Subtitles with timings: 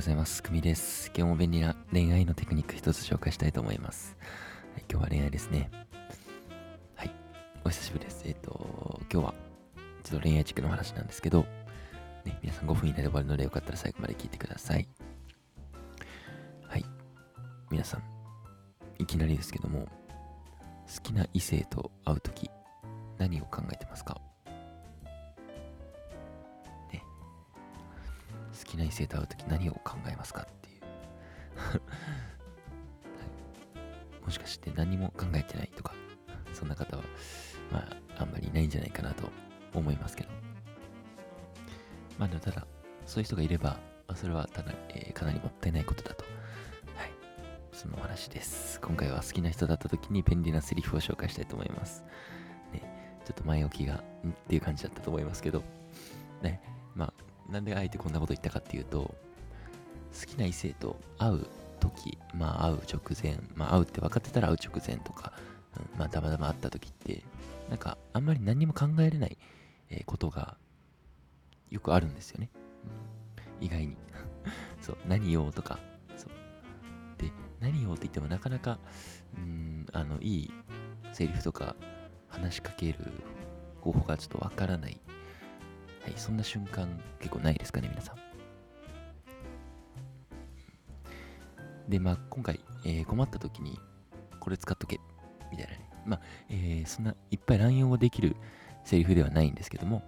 [0.00, 0.42] ございます。
[0.42, 1.12] くみです。
[1.14, 4.16] 今日も便利な恋愛のテクニック一つ紹介したいと思います。
[4.72, 5.70] はい、今日は恋愛ですね。
[6.94, 7.10] はい、
[7.66, 8.22] お久しぶりです。
[8.24, 9.34] えっ、ー、と、今日は
[10.02, 11.44] ちょっと恋愛チックの話なんですけど、
[12.24, 14.88] ね、皆さん5分以内で終わるのでよかったら最後まで聞いてください。
[16.66, 16.84] はい、
[17.70, 18.02] 皆さん、
[18.98, 19.86] いきなりですけども、
[20.86, 22.48] 好きな異性と会うとき、
[23.18, 24.18] 何を考えてますか？
[28.60, 30.82] 好きな異性と会う時何を考えますかっていう。
[31.56, 31.80] は
[34.20, 35.94] い、もしかして何も考えてないとか
[36.52, 37.02] そんな方は
[37.72, 37.78] ま
[38.18, 39.30] ああんまりいないんじゃないかなと
[39.74, 40.30] 思いますけど。
[42.18, 42.66] まあでもただ
[43.06, 43.70] そういう人がいれば、
[44.06, 46.24] まあ、それはただ、えー、かなりもったいないことだと。
[46.94, 47.10] はい。
[47.72, 48.78] そのお話です。
[48.80, 52.04] 今回は好きな人だった時に便利なセリフを紹介したいと思います。
[52.72, 52.82] ね。
[53.24, 54.00] ちょっと前置きがんっ
[54.48, 55.64] ていう感じだったと思いますけど。
[56.42, 56.60] ね。
[56.94, 61.46] まあなんであえてこんなこと言ったかっていうと、好きな異性と会う
[61.78, 65.32] 時、まあ会う直前、まあ会うって分かってたら会う直前とか、
[65.76, 67.22] うん、まあたまたま会った時って、
[67.68, 69.38] なんかあんまり何も考えれない、
[69.90, 70.56] えことが
[71.70, 72.50] よくあるんですよね。
[73.60, 73.96] 意外に。
[74.80, 75.78] そう、何をとか、
[76.16, 76.30] そう。
[77.18, 78.78] で、何をって言ってもなかなか、
[79.36, 80.52] うん、あの、いい
[81.12, 81.76] セリフとか
[82.28, 82.98] 話しかける
[83.80, 85.00] 方法がちょっとわからない
[86.10, 88.16] い、そんな瞬間結構ないですかね、皆さん。
[91.88, 93.78] で、まあ、今回、えー、困った時に、
[94.38, 95.00] これ使っとけ、
[95.50, 95.90] みたいなね。
[96.06, 98.36] まあ、えー、そんないっぱい乱用できる
[98.84, 100.02] セリフではないんですけども、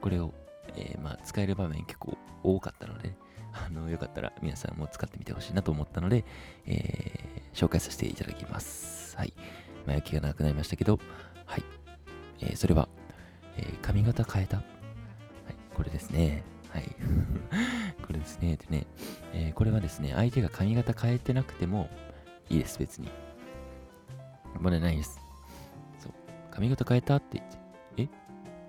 [0.00, 0.32] これを、
[0.76, 3.14] えー、まあ、使える場面結構多かったので、
[3.52, 6.24] あの、よかったら皆さんも使ってみてほしいなと思ったので、
[6.66, 9.16] えー、紹介させていただきます。
[9.16, 9.34] はい。
[9.86, 10.98] 前置きが長くなりましたけど、
[11.44, 11.62] はい。
[12.40, 12.88] えー、それは、
[13.56, 14.62] えー、髪型変えた
[15.82, 16.44] これですね。
[16.70, 16.84] はい。
[18.06, 18.56] これですね。
[18.56, 18.86] でね、
[19.32, 21.90] えー、これはですね、相手が髪型変えてなくても
[22.48, 23.10] いいです、別に。
[24.60, 25.18] 問題ないです。
[25.98, 26.12] そう。
[26.52, 27.58] 髪型変えたって言って、
[28.04, 28.08] え？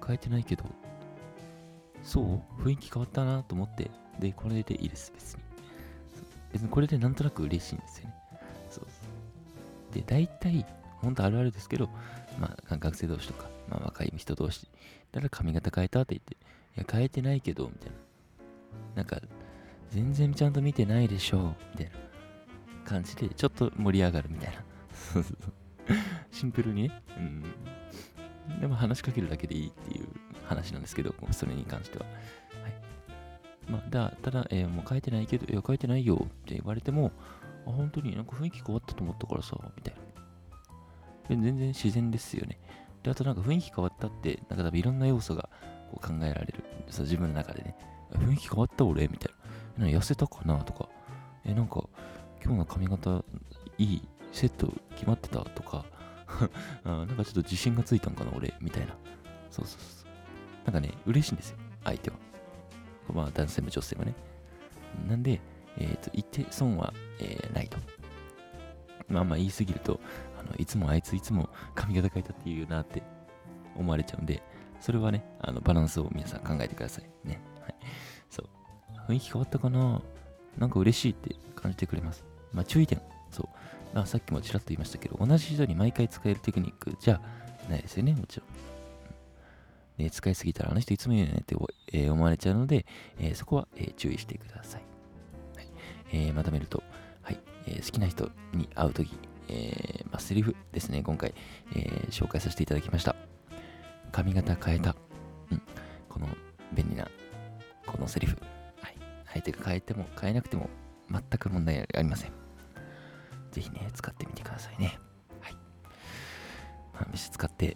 [0.08, 0.64] 変えてないけど、
[2.02, 2.20] そ
[2.58, 2.62] う？
[2.64, 5.44] 雰囲気変わったなと思って、で、これでいいです、別に。
[6.52, 8.16] 別にこれでなんとなく嬉しいんですよね。
[8.72, 8.86] そう
[9.94, 10.66] で、大体、
[11.04, 11.90] 本当あるあるですけど、
[12.40, 14.68] まあ、学生同士とか、まあ、若い人同士、
[15.12, 16.38] だから髪型変えたって言って、
[16.76, 17.96] いや、変えてないけど、みたいな。
[18.96, 19.20] なんか、
[19.92, 21.92] 全然ちゃんと見てないでしょう、みたいな
[22.84, 24.64] 感じで、ちょっと盛り上がるみたいな。
[26.32, 27.02] シンプルにね。
[27.18, 27.44] うん。
[28.60, 30.08] でも話しかけるだけでいいっていう
[30.46, 32.06] 話なんですけど、それに関しては。
[32.06, 32.12] は
[32.70, 33.72] い。
[33.72, 37.12] まあ、だただ、えー、もう変えてないけど、いや、変えてないよって言われても、
[37.66, 40.14] 本当になんか雰囲気変わったと思ったからさ、みたいな。
[41.30, 42.60] で全然自然ですよね。
[43.04, 45.50] で、あとなんか雰囲気変わったって、なんか多分いろんな要素が
[45.94, 46.64] こう考えられる。
[46.90, 47.76] そう自分の中でね。
[48.14, 49.08] 雰囲気変わった俺？
[49.08, 49.34] みたい
[49.78, 49.88] な。
[49.88, 50.58] 痩せたかな？
[50.64, 50.90] とか。
[51.46, 51.84] え、なんか、
[52.44, 53.24] 今日の髪型
[53.78, 54.08] いい？
[54.32, 55.40] セット決まってた？
[55.44, 55.86] とか。
[56.84, 58.32] なんかちょっと自信がついたんかな？
[58.36, 58.54] 俺？
[58.62, 58.96] みたいな。
[59.50, 60.66] そうそうそう。
[60.66, 61.58] なんかね、嬉しいんですよ。
[61.84, 62.18] 相手は。
[63.14, 64.14] まあ男性も女性もね。
[65.08, 65.42] なんで、
[65.78, 67.78] えっ、ー、と、言って損は、えー、ないと。
[69.10, 70.00] まあまあ言い過ぎると、
[70.40, 73.04] あのいつもあいついつも髪型変えたって言うなって
[73.76, 74.42] 思われちゃうんで、
[74.84, 77.06] それはね、あのバランスを皆さん考えてください。
[77.26, 77.40] ね。
[77.62, 77.76] はい。
[78.30, 78.48] そう。
[79.08, 80.02] 雰囲気変わったかな？
[80.58, 82.26] なんか嬉しいって感じてくれます。
[82.52, 83.02] まあ注意点。
[83.32, 83.44] そ
[83.96, 83.98] う。
[83.98, 87.22] あさっきもちらっと言いましたけど、同じ人に毎回使えるテクニックじゃ
[87.70, 90.04] ないですよね、もちろん。
[90.04, 91.56] ね、使いすぎたらあの人いつも言うよねって、
[91.94, 92.86] え、思われちゃうので、
[93.20, 94.82] えー、そこは、えー、注意してください。
[95.56, 95.68] はい
[96.12, 96.84] えー、まとめると、
[97.22, 99.18] はいえー、好きな人に会うとき、
[99.48, 101.34] えーまあ、セリフですね、今回、
[101.76, 103.16] えー、紹介させていただきました。
[104.14, 104.96] 髪型変えた。
[105.52, 105.62] うん。
[106.08, 106.28] この
[106.72, 107.08] 便利な、
[107.86, 108.38] このセリフ。
[108.80, 108.98] はい。
[109.34, 110.70] 相手が変えても変えなくても
[111.10, 112.32] 全く問題ありません。
[113.52, 115.00] ぜひね、使ってみてくださいね。
[115.42, 115.54] はい。
[116.94, 117.76] まあ、飯使って、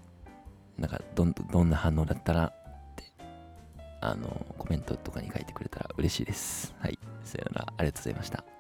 [0.78, 3.04] なんかどん、どんな反応だったらって、
[4.02, 6.76] あの、コメントとかに書いてくれたら嬉しいです。
[6.80, 7.00] はい。
[7.24, 8.57] さよなら、ありがとうございました。